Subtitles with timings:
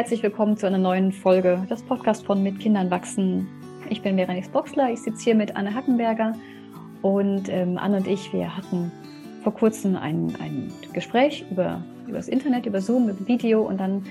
[0.00, 3.46] herzlich willkommen zu einer neuen Folge des Podcasts von Mit Kindern wachsen.
[3.90, 6.32] Ich bin Veronis Boxler, ich sitze hier mit Anne Hackenberger
[7.02, 8.90] und ähm, Anne und ich, wir hatten
[9.42, 14.02] vor kurzem ein, ein Gespräch über, über das Internet, über Zoom, über Video und dann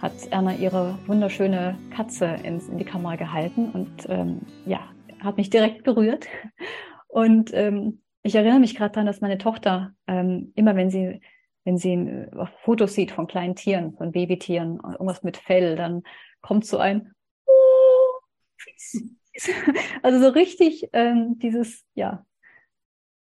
[0.00, 4.78] hat Erna ihre wunderschöne Katze ins, in die Kamera gehalten und ähm, ja,
[5.24, 6.28] hat mich direkt berührt.
[7.08, 11.20] Und ähm, ich erinnere mich gerade daran, dass meine Tochter ähm, immer, wenn sie
[11.64, 16.02] wenn sie äh, Fotos sieht von kleinen Tieren, von Babytieren, irgendwas mit Fell, dann
[16.40, 17.12] kommt so ein
[20.02, 22.24] also so richtig ähm, dieses, ja,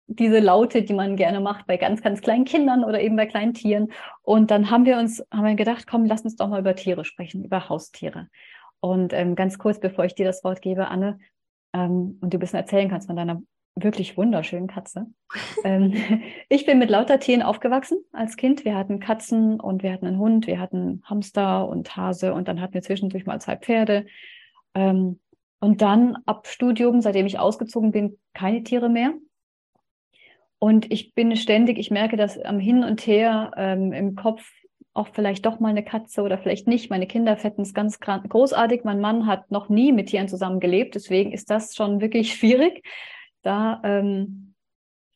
[0.09, 3.55] diese Laute, die man gerne macht bei ganz, ganz kleinen Kindern oder eben bei kleinen
[3.55, 3.93] Tieren.
[4.23, 7.05] Und dann haben wir uns, haben wir gedacht, komm, lass uns doch mal über Tiere
[7.05, 8.29] sprechen, über Haustiere.
[8.81, 11.19] Und ähm, ganz kurz, bevor ich dir das Wort gebe, Anne,
[11.73, 13.43] ähm, und du ein bisschen erzählen kannst von deiner
[13.77, 15.07] wirklich wunderschönen Katze.
[15.65, 15.93] ähm,
[16.49, 18.65] ich bin mit lauter Tieren aufgewachsen als Kind.
[18.65, 22.61] Wir hatten Katzen und wir hatten einen Hund, wir hatten Hamster und Hase und dann
[22.61, 24.07] hatten wir zwischendurch mal zwei Pferde.
[24.75, 25.21] Ähm,
[25.61, 29.15] und dann ab Studium, seitdem ich ausgezogen bin, keine Tiere mehr.
[30.59, 34.51] Und ich bin ständig, ich merke das am Hin und Her ähm, im Kopf,
[34.95, 36.89] auch vielleicht doch mal eine Katze oder vielleicht nicht.
[36.89, 38.85] Meine Kinder fänden es ganz großartig.
[38.85, 42.83] Mein Mann hat noch nie mit Tieren zusammen gelebt, deswegen ist das schon wirklich schwierig
[43.47, 44.55] da ähm,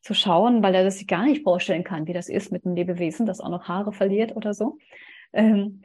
[0.03, 2.75] zu schauen, weil er das sich gar nicht vorstellen kann, wie das ist mit einem
[2.75, 4.79] Lebewesen, das auch noch Haare verliert oder so.
[5.33, 5.83] Ähm,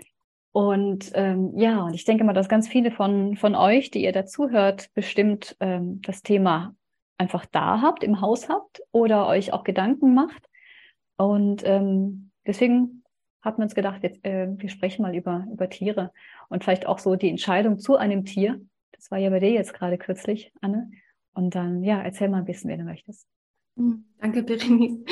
[0.51, 4.13] und ähm, ja, und ich denke mal, dass ganz viele von, von euch, die ihr
[4.13, 6.75] dazuhört, bestimmt ähm, das Thema
[7.17, 10.47] einfach da habt, im Haus habt oder euch auch Gedanken macht.
[11.17, 13.03] Und ähm, deswegen
[13.41, 16.11] haben wir uns gedacht, jetzt, äh, wir sprechen mal über, über Tiere
[16.47, 18.61] und vielleicht auch so die Entscheidung zu einem Tier.
[18.93, 20.89] Das war ja bei dir jetzt gerade kürzlich, Anne.
[21.35, 23.27] Und dann, ja, erzähl mal ein bisschen, wenn du möchtest.
[23.77, 25.03] Hm, danke, Berenice.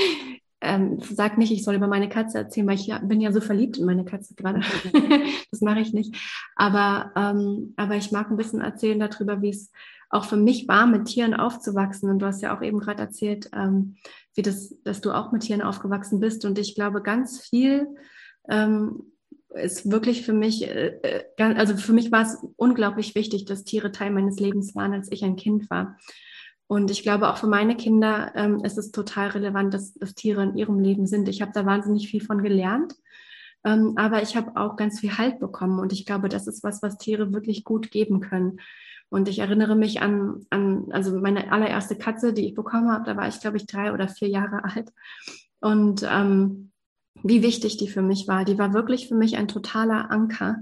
[0.65, 3.41] Ähm, sag nicht, ich soll über meine Katze erzählen, weil ich ja, bin ja so
[3.41, 4.61] verliebt in meine Katze gerade.
[5.51, 6.15] das mache ich nicht.
[6.55, 9.71] Aber, ähm, aber ich mag ein bisschen erzählen darüber, wie es
[10.09, 12.09] auch für mich war, mit Tieren aufzuwachsen.
[12.09, 13.97] Und du hast ja auch eben gerade erzählt, ähm,
[14.35, 16.45] wie das, dass du auch mit Tieren aufgewachsen bist.
[16.45, 17.87] Und ich glaube, ganz viel
[18.47, 19.03] ähm,
[19.55, 23.91] ist wirklich für mich, äh, äh also für mich war es unglaublich wichtig, dass Tiere
[23.91, 25.97] Teil meines Lebens waren, als ich ein Kind war.
[26.67, 30.43] Und ich glaube, auch für meine Kinder ähm, ist es total relevant, dass, dass Tiere
[30.43, 31.27] in ihrem Leben sind.
[31.27, 32.95] Ich habe da wahnsinnig viel von gelernt,
[33.63, 35.79] ähm, aber ich habe auch ganz viel Halt bekommen.
[35.79, 38.59] Und ich glaube, das ist was, was Tiere wirklich gut geben können.
[39.09, 43.15] Und ich erinnere mich an, an also meine allererste Katze, die ich bekommen habe, da
[43.15, 44.91] war ich, glaube ich, drei oder vier Jahre alt.
[45.59, 46.71] Und ähm,
[47.23, 48.45] wie wichtig die für mich war.
[48.45, 50.57] Die war wirklich für mich ein totaler Anker.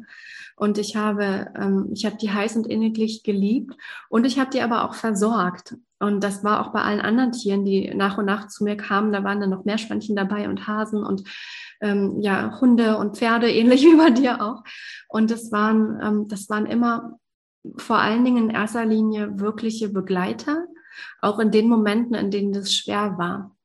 [0.56, 3.76] Und ich habe, ähm, ich habe die heiß und inniglich geliebt
[4.10, 5.76] und ich habe die aber auch versorgt.
[6.00, 9.12] Und das war auch bei allen anderen Tieren, die nach und nach zu mir kamen.
[9.12, 11.24] Da waren dann noch Meerschweinchen dabei und Hasen und
[11.82, 14.64] ähm, ja Hunde und Pferde, ähnlich wie bei dir auch.
[15.08, 17.18] Und das waren, ähm, das waren immer
[17.78, 20.66] vor allen Dingen in erster Linie wirkliche Begleiter,
[21.22, 23.56] auch in den Momenten, in denen das schwer war.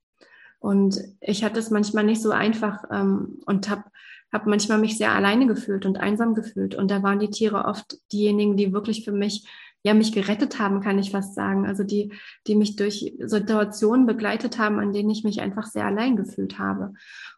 [0.67, 3.85] Und ich hatte es manchmal nicht so einfach ähm, und habe
[4.33, 6.75] hab manchmal mich sehr alleine gefühlt und einsam gefühlt.
[6.75, 9.47] Und da waren die Tiere oft diejenigen, die wirklich für mich,
[9.85, 11.67] ja, mich gerettet haben, kann ich fast sagen.
[11.67, 12.13] Also die,
[12.49, 16.95] die mich durch Situationen begleitet haben, an denen ich mich einfach sehr allein gefühlt habe.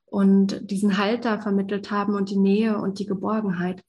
[0.06, 3.84] Und diesen Halt da vermittelt haben und die Nähe und die Geborgenheit.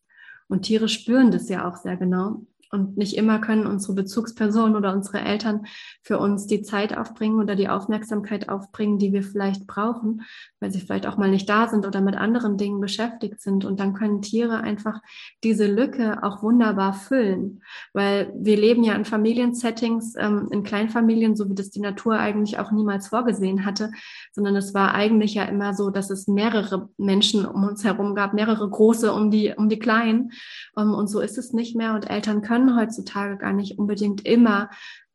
[0.50, 2.42] Und Tiere spüren das ja auch sehr genau.
[2.72, 5.66] Und nicht immer können unsere Bezugspersonen oder unsere Eltern
[6.04, 10.22] für uns die Zeit aufbringen oder die Aufmerksamkeit aufbringen, die wir vielleicht brauchen,
[10.60, 13.66] weil sie vielleicht auch mal nicht da sind oder mit anderen Dingen beschäftigt sind.
[13.66, 15.02] Und dann können Tiere einfach
[15.44, 17.62] diese Lücke auch wunderbar füllen,
[17.94, 22.60] weil wir leben ja in Familiensettings, ähm, in Kleinfamilien, so wie das die Natur eigentlich
[22.60, 23.92] auch niemals vorgesehen hatte,
[24.32, 28.34] sondern es war eigentlich ja immer so, dass es mehrere Menschen um uns herum gab,
[28.34, 30.32] mehrere große um die, um die Kleinen.
[30.78, 31.96] Ähm, und so ist es nicht mehr.
[31.96, 34.70] Und Eltern können können heutzutage gar nicht unbedingt immer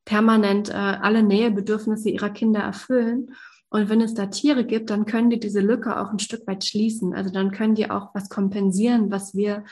[0.04, 3.34] permanent äh, alle Nähebedürfnisse ihrer Kinder erfüllen.
[3.70, 6.64] Und wenn es da Tiere gibt, dann können die diese Lücke auch ein Stück weit
[6.64, 7.14] schließen.
[7.14, 9.64] Also dann können die auch was kompensieren, was wir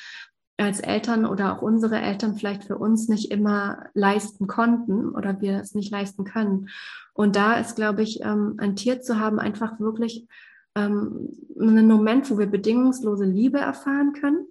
[0.59, 5.61] als Eltern oder auch unsere Eltern vielleicht für uns nicht immer leisten konnten oder wir
[5.61, 6.69] es nicht leisten können.
[7.15, 10.27] Und da ist, glaube ich, ähm, ein Tier zu haben, einfach wirklich
[10.75, 14.47] ähm, einen Moment, wo wir bedingungslose Liebe erfahren können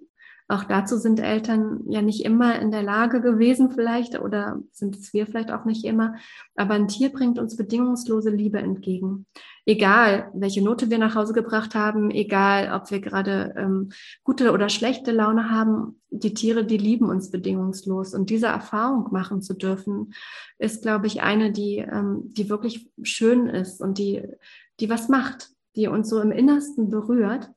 [0.48, 5.12] auch dazu sind Eltern ja nicht immer in der Lage gewesen vielleicht oder sind es
[5.12, 6.16] wir vielleicht auch nicht immer.
[6.56, 9.26] Aber ein Tier bringt uns bedingungslose Liebe entgegen.
[9.64, 13.92] Egal, welche Note wir nach Hause gebracht haben, egal, ob wir gerade ähm,
[14.24, 18.12] gute oder schlechte Laune haben, die Tiere, die lieben uns bedingungslos.
[18.12, 20.12] Und diese Erfahrung machen zu dürfen,
[20.58, 24.22] ist, glaube ich, eine, die, ähm, die wirklich schön ist und die,
[24.80, 27.50] die was macht, die uns so im Innersten berührt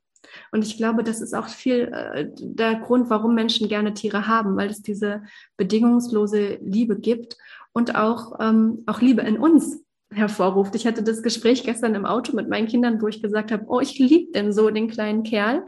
[0.51, 4.56] Und ich glaube, das ist auch viel äh, der Grund, warum Menschen gerne Tiere haben,
[4.57, 5.24] weil es diese
[5.57, 7.38] bedingungslose Liebe gibt
[7.74, 10.75] und auch, ähm, auch Liebe in uns hervorruft.
[10.75, 13.80] Ich hatte das Gespräch gestern im Auto mit meinen Kindern, wo ich gesagt habe, oh,
[13.80, 15.66] ich liebe denn so den kleinen Kerl.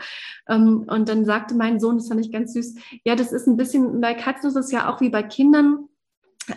[0.48, 3.57] Ähm, und dann sagte mein Sohn, das fand ich ganz süß, ja, das ist ein
[3.57, 5.89] bisschen, bei Katzen ist es ja auch wie bei Kindern,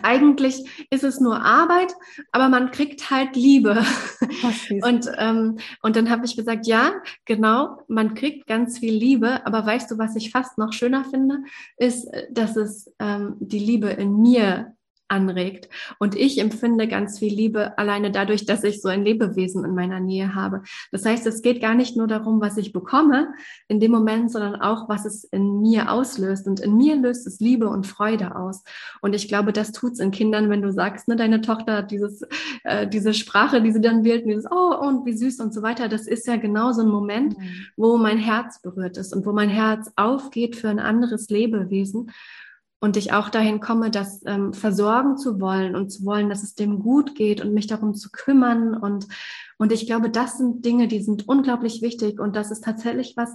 [0.01, 1.93] eigentlich ist es nur Arbeit,
[2.31, 3.83] aber man kriegt halt Liebe.
[4.83, 6.93] und, ähm, und dann habe ich gesagt, ja,
[7.25, 11.39] genau, man kriegt ganz viel Liebe, aber weißt du, was ich fast noch schöner finde,
[11.77, 14.75] ist, dass es ähm, die Liebe in mir
[15.11, 15.69] anregt.
[15.99, 19.99] Und ich empfinde ganz viel Liebe alleine dadurch, dass ich so ein Lebewesen in meiner
[19.99, 20.63] Nähe habe.
[20.91, 23.33] Das heißt, es geht gar nicht nur darum, was ich bekomme
[23.67, 26.47] in dem Moment, sondern auch, was es in mir auslöst.
[26.47, 28.63] Und in mir löst es Liebe und Freude aus.
[29.01, 32.23] Und ich glaube, das tut's in Kindern, wenn du sagst, ne, deine Tochter hat dieses,
[32.63, 35.89] äh, diese Sprache, die sie dann wählt, dieses, oh, und wie süß und so weiter.
[35.89, 37.65] Das ist ja genau so ein Moment, mhm.
[37.75, 42.11] wo mein Herz berührt ist und wo mein Herz aufgeht für ein anderes Lebewesen
[42.81, 46.55] und ich auch dahin komme, das ähm, versorgen zu wollen und zu wollen, dass es
[46.55, 48.75] dem gut geht und mich darum zu kümmern.
[48.75, 49.07] Und,
[49.59, 52.19] und ich glaube, das sind Dinge, die sind unglaublich wichtig.
[52.19, 53.29] Und das ist tatsächlich was,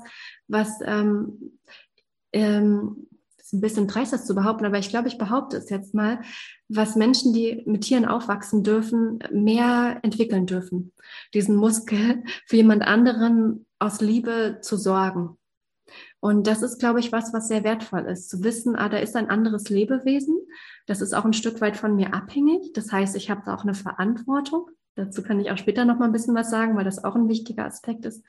[0.48, 1.58] was ähm,
[2.32, 3.06] ähm,
[3.38, 6.20] ist ein bisschen dreist, das zu behaupten, aber ich glaube, ich behaupte es jetzt mal,
[6.68, 10.92] was Menschen, die mit Tieren aufwachsen dürfen, mehr entwickeln dürfen.
[11.32, 15.38] Diesen Muskel für jemand anderen aus Liebe zu sorgen.
[16.26, 19.14] Und das ist, glaube ich, was, was sehr wertvoll ist, zu wissen, ah, da ist
[19.14, 20.36] ein anderes Lebewesen.
[20.88, 22.72] Das ist auch ein Stück weit von mir abhängig.
[22.72, 24.68] Das heißt, ich habe da auch eine Verantwortung.
[24.96, 27.28] Dazu kann ich auch später noch mal ein bisschen was sagen, weil das auch ein
[27.28, 28.24] wichtiger Aspekt ist.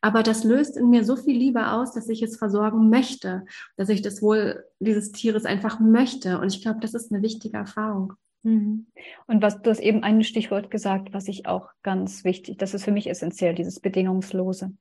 [0.00, 3.44] Aber das löst in mir so viel Liebe aus, dass ich es versorgen möchte,
[3.76, 6.38] dass ich das Wohl dieses Tieres einfach möchte.
[6.38, 8.12] Und ich glaube, das ist eine wichtige Erfahrung.
[8.44, 8.86] Mhm.
[9.26, 12.84] Und was du hast eben ein Stichwort gesagt, was ich auch ganz wichtig, das ist
[12.84, 14.76] für mich essentiell, dieses Bedingungslose.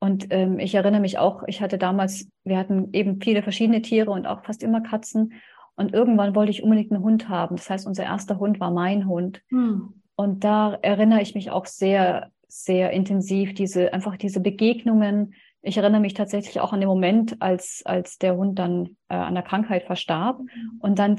[0.00, 4.10] Und ähm, ich erinnere mich auch, ich hatte damals, wir hatten eben viele verschiedene Tiere
[4.10, 5.32] und auch fast immer Katzen.
[5.76, 7.56] Und irgendwann wollte ich unbedingt einen Hund haben.
[7.56, 9.42] Das heißt, unser erster Hund war mein Hund.
[9.48, 9.94] Hm.
[10.16, 15.34] Und da erinnere ich mich auch sehr, sehr intensiv, diese, einfach diese Begegnungen.
[15.62, 19.34] Ich erinnere mich tatsächlich auch an den Moment, als, als der Hund dann äh, an
[19.34, 20.78] der Krankheit verstarb mhm.
[20.80, 21.18] und dann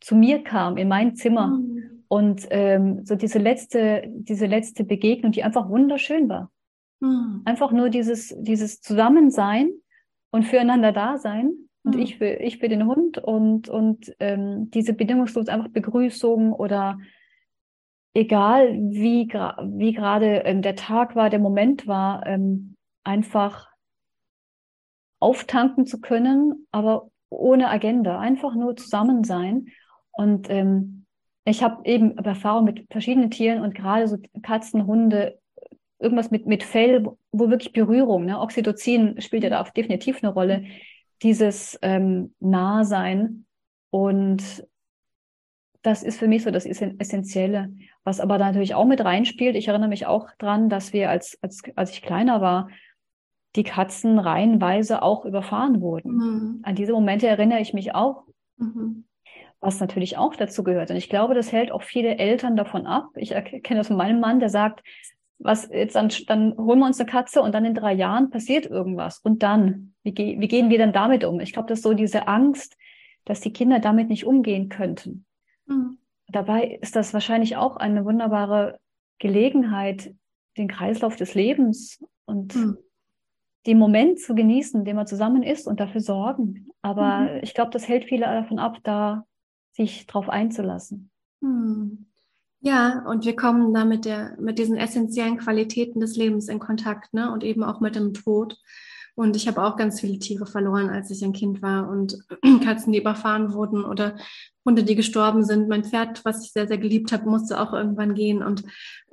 [0.00, 1.48] zu mir kam in mein Zimmer.
[1.48, 2.04] Mhm.
[2.08, 6.50] Und ähm, so diese letzte, diese letzte Begegnung, die einfach wunderschön war.
[7.00, 7.42] Mhm.
[7.44, 9.70] Einfach nur dieses, dieses Zusammensein
[10.30, 11.52] und füreinander da sein.
[11.84, 12.00] Und mhm.
[12.00, 16.98] ich, für, ich für den Hund und, und ähm, diese bedingungslose einfach Begrüßung oder
[18.14, 23.68] egal wie, wie gerade ähm, der Tag war, der Moment war, ähm, einfach
[25.20, 29.66] auftanken zu können, aber ohne Agenda, einfach nur zusammen sein.
[30.12, 31.06] Und ähm,
[31.44, 35.38] ich habe eben Erfahrung mit verschiedenen Tieren und gerade so Katzen, Hunde,
[35.98, 38.40] irgendwas mit, mit Fell, wo wirklich Berührung, ne?
[38.40, 40.64] Oxytocin spielt ja da auch definitiv eine Rolle,
[41.22, 43.46] dieses ähm, Nahsein
[43.90, 44.66] und
[45.82, 47.72] das ist für mich so das Essentielle,
[48.04, 49.56] was aber natürlich auch mit reinspielt.
[49.56, 52.68] Ich erinnere mich auch dran, dass wir, als, als, als ich kleiner war,
[53.56, 56.16] die Katzen reihenweise auch überfahren wurden.
[56.16, 56.60] Mhm.
[56.62, 58.24] An diese Momente erinnere ich mich auch,
[58.56, 59.04] mhm.
[59.60, 60.90] was natürlich auch dazu gehört.
[60.90, 63.06] Und ich glaube, das hält auch viele Eltern davon ab.
[63.14, 64.82] Ich kenne das von meinem Mann, der sagt,
[65.38, 68.66] was jetzt dann, dann holen wir uns eine Katze und dann in drei Jahren passiert
[68.66, 69.18] irgendwas.
[69.20, 71.40] Und dann, wie, ge wie gehen wir dann damit um?
[71.40, 72.76] Ich glaube, das ist so diese Angst,
[73.24, 75.26] dass die Kinder damit nicht umgehen könnten.
[75.66, 75.98] Mhm.
[76.28, 78.78] Dabei ist das wahrscheinlich auch eine wunderbare
[79.18, 80.14] Gelegenheit,
[80.56, 82.78] den Kreislauf des Lebens und mhm.
[83.66, 86.68] den Moment zu genießen, den man zusammen ist und dafür sorgen.
[86.82, 87.40] Aber mhm.
[87.42, 89.24] ich glaube, das hält viele davon ab, da
[89.72, 91.10] sich drauf einzulassen.
[91.40, 92.07] Mhm.
[92.60, 97.14] Ja, und wir kommen da mit, der, mit diesen essentiellen Qualitäten des Lebens in Kontakt,
[97.14, 97.32] ne?
[97.32, 98.58] Und eben auch mit dem Tod.
[99.18, 102.18] Und ich habe auch ganz viele Tiere verloren, als ich ein Kind war und
[102.64, 104.16] Katzen, die überfahren wurden oder
[104.64, 105.68] Hunde, die gestorben sind.
[105.68, 108.44] Mein Pferd, was ich sehr, sehr geliebt habe, musste auch irgendwann gehen.
[108.44, 108.62] Und,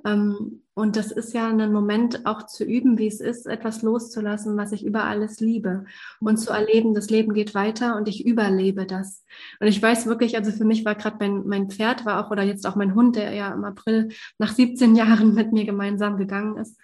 [0.05, 4.55] ähm, und das ist ja ein Moment auch zu üben, wie es ist, etwas loszulassen,
[4.57, 5.85] was ich über alles liebe.
[6.19, 9.23] Und zu erleben, das Leben geht weiter und ich überlebe das.
[9.59, 12.43] Und ich weiß wirklich, also für mich war gerade mein, mein Pferd, war auch, oder
[12.43, 16.57] jetzt auch mein Hund, der ja im April nach 17 Jahren mit mir gemeinsam gegangen
[16.57, 16.77] ist.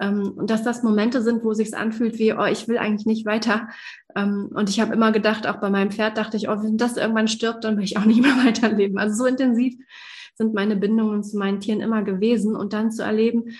[0.00, 3.26] Ähm, und dass das Momente sind, wo sich's anfühlt wie, oh, ich will eigentlich nicht
[3.26, 3.68] weiter.
[4.16, 6.96] Ähm, und ich habe immer gedacht, auch bei meinem Pferd dachte ich, oh, wenn das
[6.96, 8.98] irgendwann stirbt, dann will ich auch nicht mehr weiterleben.
[8.98, 9.74] Also so intensiv
[10.34, 12.56] sind meine Bindungen zu meinen Tieren immer gewesen.
[12.56, 13.50] Und dann zu erleben,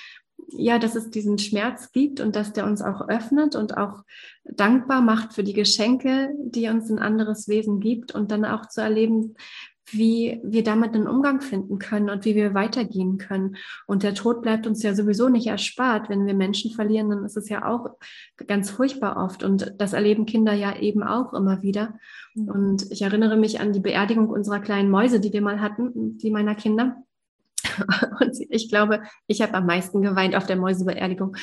[0.53, 4.03] ja, dass es diesen Schmerz gibt und dass der uns auch öffnet und auch
[4.45, 8.81] dankbar macht für die Geschenke, die uns ein anderes Wesen gibt und dann auch zu
[8.81, 9.37] erleben,
[9.93, 13.57] wie wir damit einen Umgang finden können und wie wir weitergehen können.
[13.87, 16.09] Und der Tod bleibt uns ja sowieso nicht erspart.
[16.09, 17.91] Wenn wir Menschen verlieren, dann ist es ja auch
[18.47, 19.43] ganz furchtbar oft.
[19.43, 21.99] Und das erleben Kinder ja eben auch immer wieder.
[22.35, 22.49] Mhm.
[22.49, 26.31] Und ich erinnere mich an die Beerdigung unserer kleinen Mäuse, die wir mal hatten, die
[26.31, 26.97] meiner Kinder.
[28.21, 31.37] Und ich glaube, ich habe am meisten geweint auf der Mäusebeerdigung.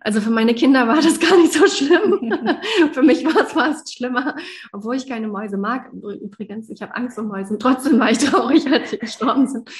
[0.00, 2.34] Also für meine Kinder war das gar nicht so schlimm.
[2.92, 4.36] für mich war es fast schlimmer,
[4.72, 5.90] obwohl ich keine Mäuse mag.
[5.92, 7.58] Übrigens, ich habe Angst vor Mäusen.
[7.58, 9.70] Trotzdem war ich traurig, als sie gestorben sind.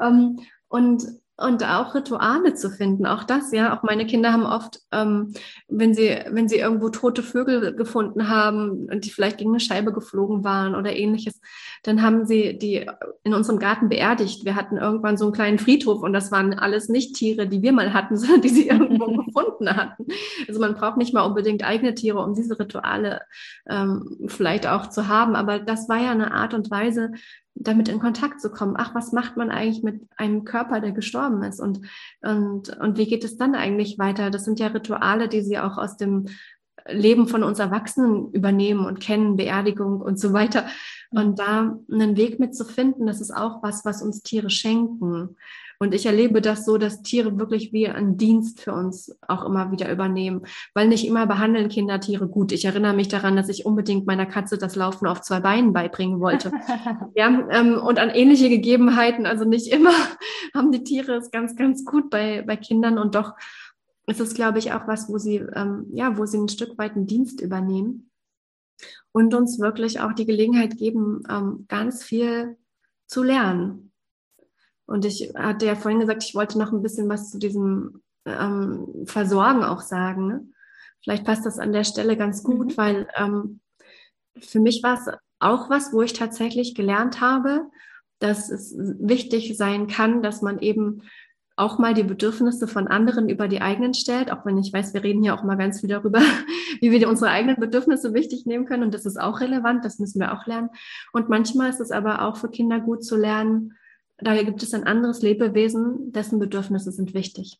[0.00, 1.04] Ähm, und
[1.36, 3.06] und auch Rituale zu finden.
[3.06, 3.76] Auch das, ja.
[3.76, 5.34] Auch meine Kinder haben oft, ähm,
[5.68, 9.92] wenn sie, wenn sie irgendwo tote Vögel gefunden haben und die vielleicht gegen eine Scheibe
[9.92, 11.40] geflogen waren oder ähnliches,
[11.82, 12.86] dann haben sie die
[13.24, 14.44] in unserem Garten beerdigt.
[14.44, 17.72] Wir hatten irgendwann so einen kleinen Friedhof und das waren alles nicht Tiere, die wir
[17.72, 20.06] mal hatten, sondern die sie irgendwo gefunden hatten.
[20.46, 23.22] Also man braucht nicht mal unbedingt eigene Tiere, um diese Rituale
[23.68, 25.34] ähm, vielleicht auch zu haben.
[25.34, 27.10] Aber das war ja eine Art und Weise,
[27.54, 28.74] damit in Kontakt zu kommen.
[28.76, 31.60] Ach, was macht man eigentlich mit einem Körper, der gestorben ist?
[31.60, 31.80] Und,
[32.22, 34.30] und, und wie geht es dann eigentlich weiter?
[34.30, 36.26] Das sind ja Rituale, die sie auch aus dem
[36.86, 40.66] Leben von uns Erwachsenen übernehmen und kennen, Beerdigung und so weiter.
[41.10, 45.36] Und da einen Weg mitzufinden, das ist auch was, was uns Tiere schenken.
[45.78, 49.70] Und ich erlebe das so, dass Tiere wirklich wie einen Dienst für uns auch immer
[49.70, 50.42] wieder übernehmen,
[50.74, 52.52] weil nicht immer behandeln Kinder Tiere gut.
[52.52, 56.20] Ich erinnere mich daran, dass ich unbedingt meiner Katze das Laufen auf zwei Beinen beibringen
[56.20, 56.52] wollte.
[57.14, 59.92] ja, ähm, und an ähnliche Gegebenheiten, also nicht immer
[60.54, 63.32] haben die Tiere es ganz, ganz gut bei, bei Kindern und doch
[64.06, 66.94] ist es, glaube ich, auch was, wo sie, ähm, ja, wo sie ein Stück weit
[66.94, 68.10] einen Dienst übernehmen
[69.12, 72.56] und uns wirklich auch die Gelegenheit geben, ähm, ganz viel
[73.06, 73.92] zu lernen.
[74.86, 79.04] Und ich hatte ja vorhin gesagt, ich wollte noch ein bisschen was zu diesem ähm,
[79.06, 80.28] Versorgen auch sagen.
[80.28, 80.46] Ne?
[81.02, 82.76] Vielleicht passt das an der Stelle ganz gut, mhm.
[82.76, 83.60] weil ähm,
[84.38, 87.70] für mich war es auch was, wo ich tatsächlich gelernt habe,
[88.18, 91.02] dass es wichtig sein kann, dass man eben
[91.56, 95.04] auch mal die Bedürfnisse von anderen über die eigenen stellt, auch wenn ich weiß, wir
[95.04, 96.20] reden hier auch mal ganz viel darüber,
[96.80, 98.82] wie wir unsere eigenen Bedürfnisse wichtig nehmen können.
[98.82, 100.70] Und das ist auch relevant, das müssen wir auch lernen.
[101.12, 103.74] Und manchmal ist es aber auch für Kinder gut zu lernen,
[104.18, 107.58] da gibt es ein anderes Lebewesen, dessen Bedürfnisse sind wichtig.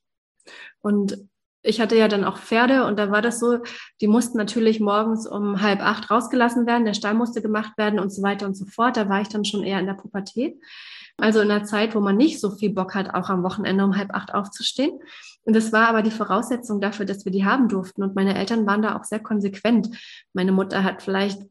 [0.80, 1.18] Und
[1.62, 3.58] ich hatte ja dann auch Pferde und da war das so,
[4.00, 8.12] die mussten natürlich morgens um halb acht rausgelassen werden, der Stall musste gemacht werden und
[8.12, 8.98] so weiter und so fort.
[8.98, 10.56] Da war ich dann schon eher in der Pubertät.
[11.16, 13.96] Also in einer Zeit, wo man nicht so viel Bock hat, auch am Wochenende um
[13.96, 14.98] halb acht aufzustehen.
[15.44, 18.02] Und das war aber die Voraussetzung dafür, dass wir die haben durften.
[18.02, 19.90] Und meine Eltern waren da auch sehr konsequent.
[20.32, 21.42] Meine Mutter hat vielleicht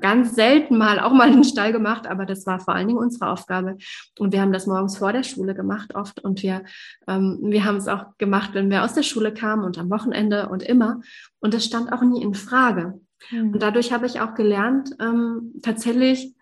[0.00, 3.28] ganz selten mal auch mal einen Stall gemacht, aber das war vor allen Dingen unsere
[3.28, 3.76] Aufgabe.
[4.18, 6.64] Und wir haben das morgens vor der Schule gemacht oft und wir,
[7.06, 10.48] ähm, wir haben es auch gemacht, wenn wir aus der Schule kamen und am Wochenende
[10.48, 11.00] und immer.
[11.40, 13.00] Und das stand auch nie in Frage.
[13.30, 13.52] Mhm.
[13.52, 16.34] Und dadurch habe ich auch gelernt, ähm, tatsächlich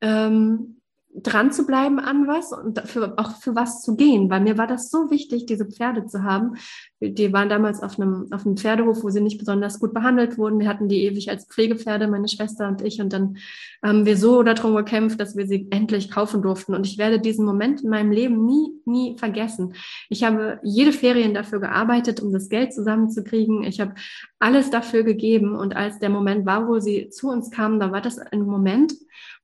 [0.00, 0.77] ähm,
[1.14, 4.66] dran zu bleiben an was und dafür, auch für was zu gehen, weil mir war
[4.66, 6.54] das so wichtig, diese Pferde zu haben.
[7.00, 10.58] Die waren damals auf einem, auf einem Pferdehof, wo sie nicht besonders gut behandelt wurden.
[10.58, 13.00] Wir hatten die ewig als Pflegepferde, meine Schwester und ich.
[13.00, 13.38] Und dann
[13.82, 16.74] haben wir so darum gekämpft, dass wir sie endlich kaufen durften.
[16.74, 19.74] Und ich werde diesen Moment in meinem Leben nie, nie vergessen.
[20.08, 23.62] Ich habe jede Ferien dafür gearbeitet, um das Geld zusammenzukriegen.
[23.64, 23.94] Ich habe
[24.38, 25.54] alles dafür gegeben.
[25.56, 28.92] Und als der Moment war, wo sie zu uns kamen, da war das ein Moment,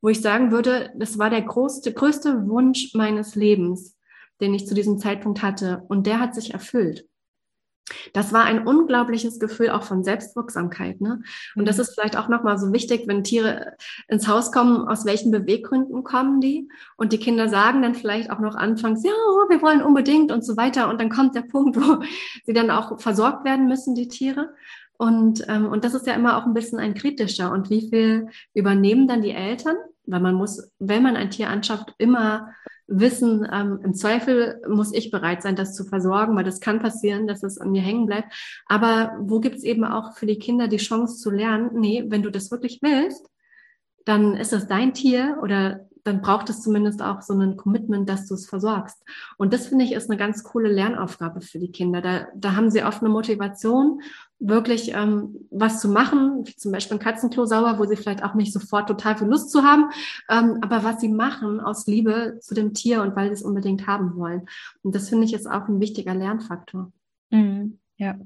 [0.04, 3.96] wo ich sagen würde, das war der größte, größte Wunsch meines Lebens,
[4.38, 5.82] den ich zu diesem Zeitpunkt hatte.
[5.88, 7.08] Und der hat sich erfüllt.
[8.12, 11.00] Das war ein unglaubliches Gefühl auch von Selbstwirksamkeit.
[11.00, 11.22] Ne?
[11.56, 11.82] Und das mhm.
[11.82, 16.42] ist vielleicht auch nochmal so wichtig, wenn Tiere ins Haus kommen, aus welchen Beweggründen kommen
[16.42, 16.68] die?
[16.98, 20.58] Und die Kinder sagen dann vielleicht auch noch anfangs, ja, wir wollen unbedingt und so
[20.58, 20.90] weiter.
[20.90, 22.04] Und dann kommt der Punkt, wo
[22.44, 24.52] sie dann auch versorgt werden müssen, die Tiere.
[24.98, 27.50] Und, ähm, und das ist ja immer auch ein bisschen ein kritischer.
[27.50, 29.76] Und wie viel übernehmen dann die Eltern?
[30.06, 32.54] Weil man muss, wenn man ein Tier anschafft, immer
[32.86, 37.26] wissen, ähm, im Zweifel muss ich bereit sein, das zu versorgen, weil das kann passieren,
[37.26, 38.32] dass es an mir hängen bleibt.
[38.66, 42.22] Aber wo gibt es eben auch für die Kinder die Chance zu lernen, nee, wenn
[42.22, 43.26] du das wirklich willst,
[44.04, 48.26] dann ist es dein Tier oder dann braucht es zumindest auch so ein Commitment, dass
[48.26, 49.02] du es versorgst.
[49.38, 52.02] Und das finde ich ist eine ganz coole Lernaufgabe für die Kinder.
[52.02, 54.00] Da, da haben sie oft eine Motivation
[54.38, 58.34] wirklich ähm, was zu machen, wie zum Beispiel ein Katzenklo sauber, wo sie vielleicht auch
[58.34, 59.90] nicht sofort total viel Lust zu haben,
[60.28, 63.86] ähm, aber was sie machen aus Liebe zu dem Tier und weil sie es unbedingt
[63.86, 64.46] haben wollen.
[64.82, 66.92] Und das finde ich ist auch ein wichtiger Lernfaktor.
[67.30, 68.16] Mhm, ja.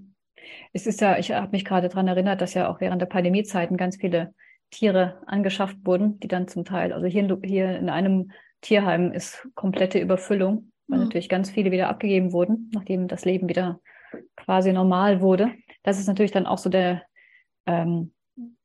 [0.72, 3.76] Es ist ja, ich habe mich gerade daran erinnert, dass ja auch während der Pandemiezeiten
[3.76, 4.34] ganz viele
[4.70, 9.48] Tiere angeschafft wurden, die dann zum Teil, also hier in, hier in einem Tierheim ist
[9.54, 11.04] komplette Überfüllung, weil mhm.
[11.04, 13.80] natürlich ganz viele wieder abgegeben wurden, nachdem das Leben wieder
[14.36, 17.02] quasi normal wurde das ist natürlich dann auch so der,
[17.66, 18.12] ähm,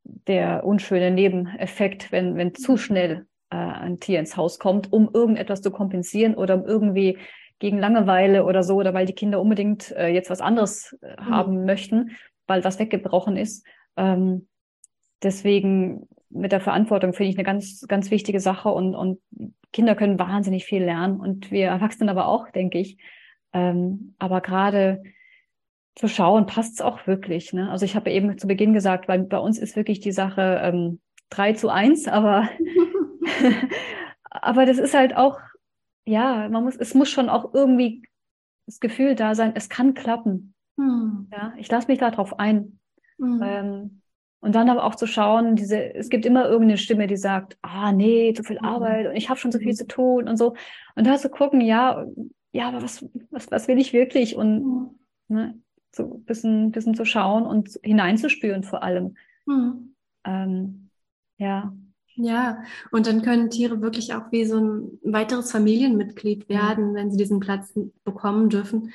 [0.03, 5.62] der unschöne Nebeneffekt, wenn, wenn zu schnell äh, ein Tier ins Haus kommt, um irgendetwas
[5.62, 7.17] zu kompensieren oder um irgendwie
[7.60, 11.29] gegen Langeweile oder so, oder weil die Kinder unbedingt äh, jetzt was anderes äh, mhm.
[11.29, 12.12] haben möchten,
[12.45, 13.65] weil was weggebrochen ist.
[13.95, 14.48] Ähm,
[15.24, 19.20] deswegen mit der Verantwortung finde ich eine ganz, ganz wichtige Sache und, und
[19.72, 22.98] Kinder können wahnsinnig viel lernen und wir Erwachsenen aber auch, denke ich.
[23.53, 25.03] Ähm, aber gerade
[25.96, 27.53] zu schauen, passt es auch wirklich.
[27.53, 27.70] Ne?
[27.70, 31.00] Also ich habe eben zu Beginn gesagt, weil bei uns ist wirklich die Sache ähm,
[31.30, 32.50] 3 zu 1, aber,
[34.30, 35.39] aber das ist halt auch,
[36.06, 38.03] ja, man muss, es muss schon auch irgendwie
[38.65, 40.56] das Gefühl da sein, es kann klappen.
[40.77, 41.27] Hm.
[41.32, 42.80] Ja, ich lasse mich darauf ein.
[43.20, 43.42] Hm.
[43.44, 44.01] Ähm,
[44.43, 47.93] und dann aber auch zu schauen, diese, es gibt immer irgendeine Stimme, die sagt, ah
[47.93, 48.65] nee, zu viel mhm.
[48.65, 49.75] Arbeit und ich habe schon so viel mhm.
[49.75, 50.53] zu tun und so.
[50.95, 52.05] Und da zu gucken, ja,
[52.51, 54.35] ja, aber was, was, was will ich wirklich?
[54.35, 54.89] Und mhm.
[55.29, 55.59] ne,
[55.95, 59.15] so ein bisschen, bisschen zu schauen und hineinzuspüren vor allem.
[59.45, 59.95] Mhm.
[60.25, 60.89] Ähm,
[61.38, 61.73] ja.
[62.15, 67.17] Ja, und dann können Tiere wirklich auch wie so ein weiteres Familienmitglied werden, wenn sie
[67.17, 67.73] diesen Platz
[68.03, 68.91] bekommen dürfen.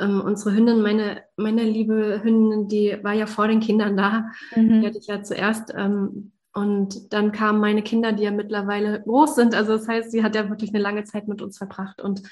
[0.00, 4.30] Ähm, unsere Hündin, meine, meine liebe Hündin, die war ja vor den Kindern da.
[4.54, 4.80] Mhm.
[4.80, 9.36] Die hatte ich ja zuerst ähm, und dann kamen meine Kinder, die ja mittlerweile groß
[9.36, 9.54] sind.
[9.54, 12.02] Also das heißt, sie hat ja wirklich eine lange Zeit mit uns verbracht.
[12.02, 12.22] Und,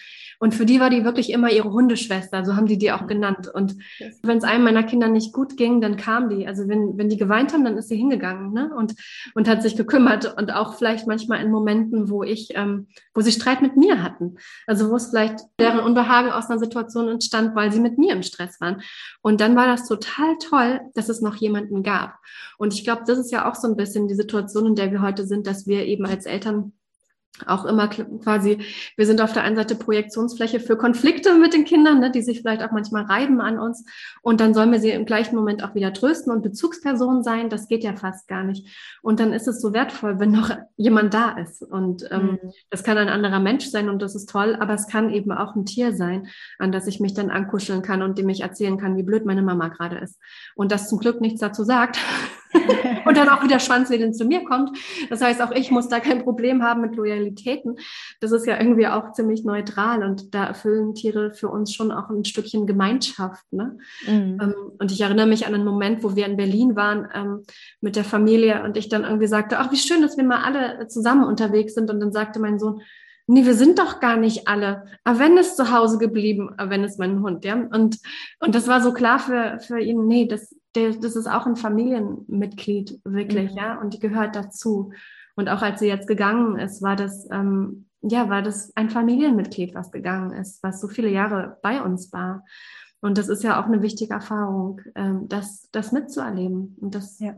[0.41, 2.45] und für die war die wirklich immer ihre Hundeschwester.
[2.45, 3.49] So haben die die auch genannt.
[3.53, 3.77] Und
[4.25, 6.49] wenn es einem meiner Kinder nicht gut ging, dann kam die.
[6.49, 8.75] Also wenn, wenn die geweint haben, dann ist sie hingegangen ne?
[8.77, 8.97] und,
[9.35, 10.37] und hat sich gekümmert.
[10.37, 14.35] Und auch vielleicht manchmal in Momenten, wo ich, ähm, wo sie Streit mit mir hatten.
[14.67, 18.25] Also wo es vielleicht deren Unbehagen aus einer Situation entstand, weil sie mit mir im
[18.25, 18.83] Stress waren.
[19.23, 22.19] Und dann war das total toll, dass es noch jemanden gab.
[22.57, 25.03] Und ich glaube, das ist ja auch so ein bisschen die Situation, in der wir
[25.03, 26.73] heute sind, dass wir eben als Eltern
[27.47, 28.59] auch immer quasi,
[28.97, 32.41] wir sind auf der einen Seite Projektionsfläche für Konflikte mit den Kindern, ne, die sich
[32.41, 33.85] vielleicht auch manchmal reiben an uns.
[34.23, 37.49] Und dann sollen wir sie im gleichen Moment auch wieder trösten und Bezugsperson sein.
[37.49, 38.67] Das geht ja fast gar nicht.
[39.03, 41.63] Und dann ist es so wertvoll, wenn noch jemand da ist.
[41.63, 42.53] Und ähm, mhm.
[42.71, 45.55] das kann ein anderer Mensch sein und das ist toll, aber es kann eben auch
[45.55, 48.97] ein Tier sein, an das ich mich dann ankuscheln kann und dem ich erzählen kann,
[48.97, 50.19] wie blöd meine Mama gerade ist.
[50.55, 51.99] Und das zum Glück nichts dazu sagt.
[53.05, 54.77] und dann auch wieder Schwanzwedeln zu mir kommt.
[55.11, 57.77] Das heißt, auch ich muss da kein Problem haben mit Loyalitäten.
[58.21, 62.11] Das ist ja irgendwie auch ziemlich neutral und da erfüllen Tiere für uns schon auch
[62.11, 63.45] ein Stückchen Gemeinschaft.
[63.53, 63.79] Ne?
[64.07, 64.39] Mhm.
[64.41, 67.43] Ähm, und ich erinnere mich an einen Moment, wo wir in Berlin waren ähm,
[67.81, 70.89] mit der Familie und ich dann irgendwie sagte, ach, wie schön, dass wir mal alle
[70.89, 71.91] zusammen unterwegs sind.
[71.91, 72.83] Und dann sagte mein Sohn,
[73.29, 74.87] nee, wir sind doch gar nicht alle.
[75.05, 77.55] Aber wenn ist zu Hause geblieben, aber wenn ist mein Hund, ja.
[77.55, 77.99] Und,
[78.41, 81.57] und das war so klar für, für ihn, nee, das, der, das ist auch ein
[81.57, 83.57] Familienmitglied, wirklich, mhm.
[83.57, 84.93] ja, und die gehört dazu.
[85.37, 89.75] Und auch als sie jetzt gegangen ist, war das, ähm, ja, war das ein Familienmitglied,
[89.75, 92.45] was gegangen ist, was so viele Jahre bei uns war.
[93.01, 96.77] Und das ist ja auch eine wichtige Erfahrung, ähm, das, das mitzuerleben.
[96.81, 97.35] Und das, ja.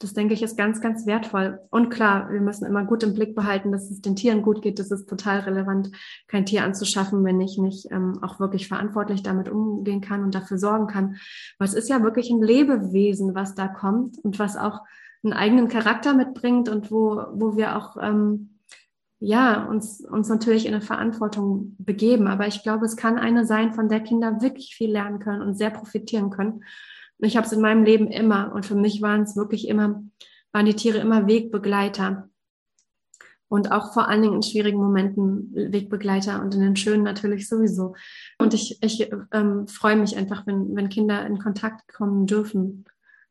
[0.00, 1.58] Das denke ich ist ganz, ganz wertvoll.
[1.70, 4.78] Und klar, wir müssen immer gut im Blick behalten, dass es den Tieren gut geht.
[4.78, 5.90] Das ist total relevant,
[6.28, 10.58] kein Tier anzuschaffen, wenn ich nicht ähm, auch wirklich verantwortlich damit umgehen kann und dafür
[10.58, 11.16] sorgen kann.
[11.58, 14.82] Weil es ist ja wirklich ein Lebewesen, was da kommt und was auch
[15.24, 18.58] einen eigenen Charakter mitbringt und wo, wo wir auch ähm,
[19.20, 22.28] ja, uns, uns natürlich in eine Verantwortung begeben.
[22.28, 25.54] Aber ich glaube, es kann eine sein, von der Kinder wirklich viel lernen können und
[25.54, 26.62] sehr profitieren können.
[27.18, 30.02] Ich habe es in meinem Leben immer und für mich waren es wirklich immer,
[30.52, 32.28] waren die Tiere immer Wegbegleiter.
[33.50, 37.94] Und auch vor allen Dingen in schwierigen Momenten Wegbegleiter und in den schönen natürlich sowieso.
[38.38, 42.84] Und ich, ich ähm, freue mich einfach, wenn, wenn Kinder in Kontakt kommen dürfen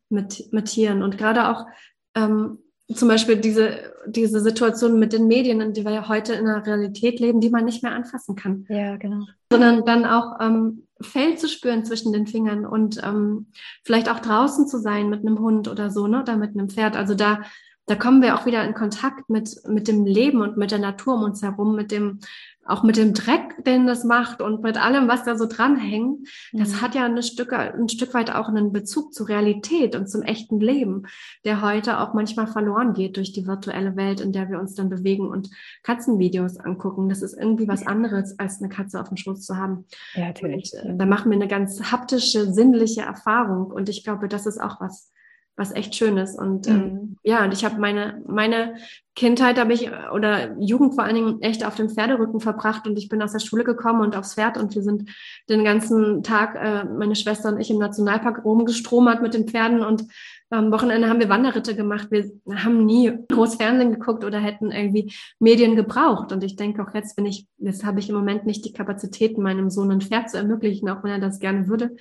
[0.10, 1.04] mit, mit Tieren.
[1.04, 1.68] Und gerade auch
[2.16, 2.58] ähm,
[2.94, 6.66] zum Beispiel diese, diese Situation mit den Medien, in die wir ja heute in einer
[6.66, 8.66] Realität leben, die man nicht mehr anfassen kann.
[8.70, 9.26] Ja, genau.
[9.52, 13.48] Sondern dann auch ähm, Fell zu spüren zwischen den Fingern und ähm,
[13.84, 16.22] vielleicht auch draußen zu sein mit einem Hund oder so, ne?
[16.22, 16.96] Oder mit einem Pferd.
[16.96, 17.42] Also da,
[17.88, 21.16] da kommen wir auch wieder in Kontakt mit, mit dem Leben und mit der Natur
[21.16, 22.20] um uns herum, mit dem,
[22.66, 26.20] auch mit dem Dreck, den das macht und mit allem, was da so dranhängt,
[26.52, 26.60] mhm.
[26.60, 30.22] das hat ja ein Stück, ein Stück weit auch einen Bezug zur Realität und zum
[30.22, 31.04] echten Leben,
[31.46, 34.90] der heute auch manchmal verloren geht durch die virtuelle Welt, in der wir uns dann
[34.90, 35.50] bewegen und
[35.84, 37.08] Katzenvideos angucken.
[37.08, 39.86] Das ist irgendwie was anderes, als eine Katze auf dem Schoß zu haben.
[40.14, 40.74] Ja, natürlich.
[40.74, 44.60] Und, äh, da machen wir eine ganz haptische, sinnliche Erfahrung und ich glaube, das ist
[44.60, 45.10] auch was,
[45.58, 46.38] was echt schön ist.
[46.38, 46.76] Und mhm.
[46.76, 48.76] ähm, ja, und ich habe meine, meine
[49.16, 53.10] Kindheit habe ich oder Jugend vor allen Dingen echt auf dem Pferderücken verbracht und ich
[53.10, 55.10] bin aus der Schule gekommen und aufs Pferd und wir sind
[55.50, 60.04] den ganzen Tag, äh, meine Schwester und ich im Nationalpark rumgestromert mit den Pferden und
[60.50, 62.10] am Wochenende haben wir Wanderritte gemacht.
[62.10, 62.32] Wir
[62.64, 66.32] haben nie groß Fernsehen geguckt oder hätten irgendwie Medien gebraucht.
[66.32, 69.42] Und ich denke auch jetzt, wenn ich, jetzt habe ich im Moment nicht die Kapazitäten,
[69.42, 71.98] meinem Sohn ein Pferd zu ermöglichen, auch wenn er das gerne würde.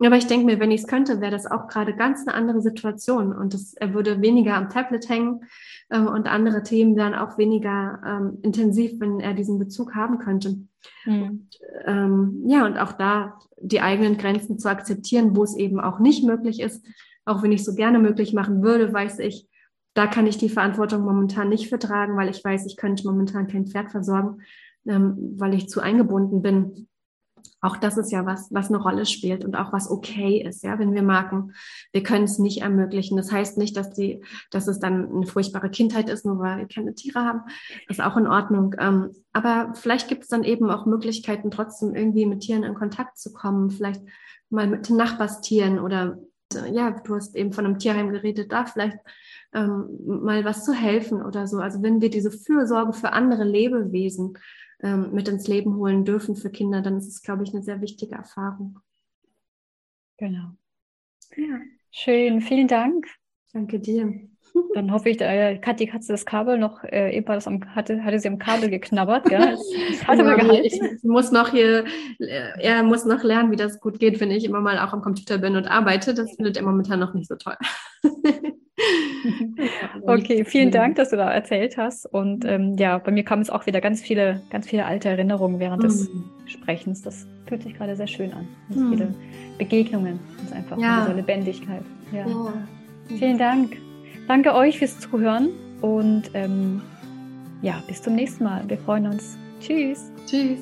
[0.00, 2.60] Aber ich denke mir, wenn ich es könnte, wäre das auch gerade ganz eine andere
[2.60, 5.44] Situation und das, er würde weniger am Tablet hängen
[5.90, 10.58] ähm, und andere Themen wären auch weniger ähm, intensiv, wenn er diesen Bezug haben könnte.
[11.04, 11.22] Mhm.
[11.22, 11.48] Und,
[11.86, 16.24] ähm, ja, und auch da die eigenen Grenzen zu akzeptieren, wo es eben auch nicht
[16.24, 16.84] möglich ist,
[17.24, 19.48] auch wenn ich so gerne möglich machen würde, weiß ich,
[19.94, 23.66] da kann ich die Verantwortung momentan nicht vertragen, weil ich weiß, ich könnte momentan kein
[23.66, 24.42] Pferd versorgen,
[24.86, 26.88] ähm, weil ich zu eingebunden bin
[27.64, 30.78] auch das ist ja was, was eine Rolle spielt und auch was okay ist, ja,
[30.78, 31.54] wenn wir merken,
[31.92, 33.16] wir können es nicht ermöglichen.
[33.16, 36.68] Das heißt nicht, dass die, dass es dann eine furchtbare Kindheit ist, nur weil wir
[36.68, 37.40] keine Tiere haben.
[37.88, 38.74] Das ist auch in Ordnung.
[38.78, 43.18] Ähm, aber vielleicht gibt es dann eben auch Möglichkeiten, trotzdem irgendwie mit Tieren in Kontakt
[43.18, 43.70] zu kommen.
[43.70, 44.02] Vielleicht
[44.50, 46.18] mal mit Nachbarstieren oder
[46.70, 48.98] ja, du hast eben von einem Tierheim geredet, da vielleicht
[49.54, 51.58] ähm, mal was zu helfen oder so.
[51.58, 54.36] Also wenn wir diese Fürsorge für andere Lebewesen
[54.82, 57.80] ähm, mit ins Leben holen dürfen für Kinder, dann ist es, glaube ich, eine sehr
[57.80, 58.80] wichtige Erfahrung.
[60.16, 60.50] Genau.
[61.36, 61.60] Ja.
[61.90, 63.06] Schön, vielen Dank.
[63.52, 64.12] Danke dir.
[64.74, 68.28] Dann hoffe ich, äh, Kathi hat das Kabel noch, äh, ebenfalls am, hatte, hatte sie
[68.28, 69.38] am Kabel geknabbert, gell?
[69.38, 69.60] Das,
[69.90, 70.64] das hat aber gehalten.
[70.64, 71.84] Ich muss noch hier,
[72.18, 75.02] äh, er muss noch lernen, wie das gut geht, wenn ich immer mal auch am
[75.02, 76.14] Computer bin und arbeite.
[76.14, 77.56] Das findet er momentan noch nicht so toll.
[80.02, 82.06] okay, vielen Dank, dass du da erzählt hast.
[82.06, 85.60] Und ähm, ja, bei mir kamen es auch wieder ganz viele, ganz viele alte Erinnerungen
[85.60, 85.86] während mhm.
[85.86, 86.10] des
[86.46, 87.02] Sprechens.
[87.02, 88.48] Das fühlt sich gerade sehr schön an.
[88.68, 88.90] Ganz mhm.
[88.90, 89.14] viele
[89.58, 90.18] Begegnungen.
[90.36, 91.04] Das ist einfach ja.
[91.04, 91.82] diese Lebendigkeit.
[92.12, 92.26] Ja.
[92.26, 92.52] ja.
[93.06, 93.76] Vielen Dank.
[94.26, 96.80] Danke euch fürs Zuhören und ähm,
[97.62, 98.64] ja, bis zum nächsten Mal.
[98.68, 99.38] Wir freuen uns.
[99.60, 100.10] Tschüss.
[100.26, 100.60] Tschüss.